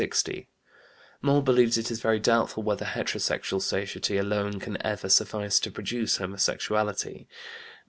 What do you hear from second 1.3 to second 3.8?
believes it is very doubtful whether heterosexual